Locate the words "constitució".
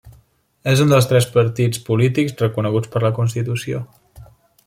3.21-3.83